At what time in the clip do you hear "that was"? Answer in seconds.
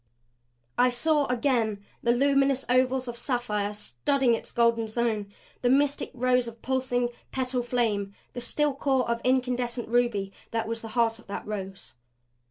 10.49-10.81